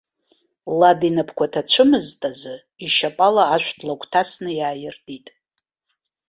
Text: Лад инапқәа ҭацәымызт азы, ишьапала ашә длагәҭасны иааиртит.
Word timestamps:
Лад 0.79 0.99
инапқәа 1.09 1.51
ҭацәымызт 1.51 2.21
азы, 2.29 2.55
ишьапала 2.85 3.43
ашә 3.55 3.69
длагәҭасны 3.79 4.49
иааиртит. 4.59 5.27